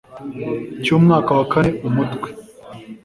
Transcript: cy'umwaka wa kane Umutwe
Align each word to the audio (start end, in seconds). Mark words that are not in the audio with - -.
cy'umwaka 0.83 1.29
wa 1.37 1.45
kane 1.51 1.71
Umutwe 1.87 2.29